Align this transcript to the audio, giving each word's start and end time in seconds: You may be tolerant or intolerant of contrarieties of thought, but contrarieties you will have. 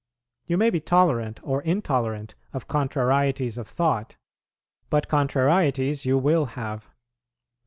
You 0.47 0.57
may 0.57 0.71
be 0.71 0.79
tolerant 0.79 1.39
or 1.43 1.61
intolerant 1.61 2.33
of 2.53 2.67
contrarieties 2.67 3.59
of 3.59 3.67
thought, 3.67 4.15
but 4.89 5.07
contrarieties 5.07 6.05
you 6.07 6.17
will 6.17 6.45
have. 6.57 6.89